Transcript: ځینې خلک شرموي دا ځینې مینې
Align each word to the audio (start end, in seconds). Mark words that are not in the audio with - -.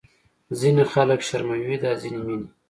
ځینې 0.59 0.83
خلک 0.93 1.19
شرموي 1.27 1.75
دا 1.83 1.91
ځینې 2.01 2.19
مینې 2.27 2.47